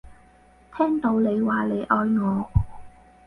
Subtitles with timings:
[0.75, 2.49] 聽到你話你愛我